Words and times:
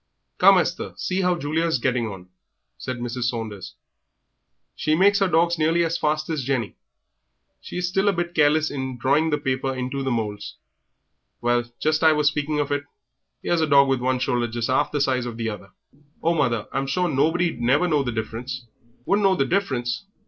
"Come, 0.39 0.57
Esther, 0.57 0.93
see 0.97 1.21
how 1.21 1.37
Julia 1.37 1.67
is 1.67 1.77
getting 1.77 2.07
on," 2.07 2.29
said 2.79 2.97
Mrs. 2.97 3.25
Saunders; 3.25 3.75
"she 4.75 4.95
makes 4.95 5.19
her 5.19 5.27
dogs 5.27 5.59
nearly 5.59 5.85
as 5.85 5.95
fast 5.99 6.27
as 6.31 6.43
Jenny. 6.43 6.75
She 7.61 7.77
is 7.77 7.87
still 7.87 8.07
a 8.09 8.13
bit 8.13 8.33
careless 8.33 8.71
in 8.71 8.97
drawing 8.97 9.29
the 9.29 9.37
paper 9.37 9.75
into 9.75 10.01
the 10.01 10.09
moulds. 10.09 10.55
Well, 11.39 11.65
just 11.79 12.01
as 12.01 12.09
I 12.09 12.13
was 12.13 12.25
speaking 12.27 12.59
of 12.59 12.71
it: 12.71 12.85
'ere's 13.45 13.61
a 13.61 13.67
dog 13.67 13.89
with 13.89 13.99
one 14.01 14.17
shoulder 14.17 14.47
just 14.47 14.71
'arf 14.71 14.91
the 14.91 15.01
size 15.01 15.27
of 15.27 15.37
the 15.37 15.51
other." 15.51 15.69
"Oh, 16.23 16.33
mother, 16.33 16.67
I'm 16.71 16.87
sure 16.87 17.07
nobody'd 17.07 17.61
never 17.61 17.87
know 17.87 18.01
the 18.01 18.11
difference." 18.11 18.65
"Wouldn't 19.05 19.23
know 19.23 19.35
the 19.35 19.45
difference! 19.45 20.05